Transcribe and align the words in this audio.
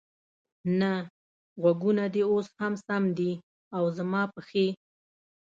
نه، 0.79 0.91
غوږونه 1.61 2.03
دې 2.13 2.23
اوس 2.31 2.47
هم 2.59 2.73
سم 2.85 3.03
دي، 3.17 3.31
او 3.75 3.83
زما 3.97 4.21
پښې؟ 4.33 4.67